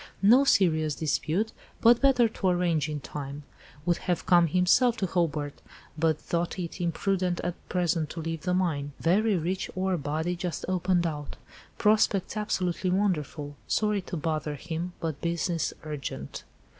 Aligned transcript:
No 0.23 0.45
serious 0.45 0.95
dispute, 0.95 1.51
but 1.79 2.01
better 2.01 2.27
to 2.27 2.47
arrange 2.47 2.89
in 2.89 3.01
time. 3.01 3.43
Would 3.85 3.97
have 3.97 4.25
come 4.25 4.47
himself 4.47 4.97
to 4.97 5.05
Hobart, 5.05 5.61
but 5.95 6.17
thought 6.19 6.57
it 6.57 6.81
imprudent 6.81 7.39
at 7.43 7.53
present 7.69 8.09
to 8.09 8.19
leave 8.19 8.41
the 8.41 8.55
mine. 8.55 8.93
Very 8.99 9.37
rich 9.37 9.69
ore 9.75 9.97
body 9.97 10.35
just 10.35 10.65
opened 10.67 11.05
out. 11.05 11.35
Prospects 11.77 12.35
absolutely 12.35 12.89
wonderful. 12.89 13.55
Sorry 13.67 14.01
to 14.01 14.17
bother 14.17 14.55
him, 14.55 14.93
but 14.99 15.21
business 15.21 15.71
urgent." 15.83 16.45